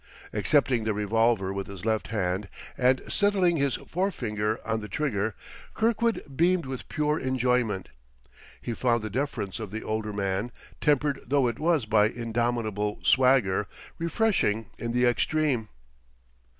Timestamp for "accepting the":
0.33-0.95